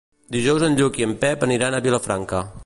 Dijous 0.35 0.65
en 0.67 0.77
Lluc 0.79 0.97
i 1.01 1.05
en 1.09 1.13
Pep 1.25 1.47
aniran 1.49 1.77
a 1.77 1.83
Vilafranca. 1.89 2.43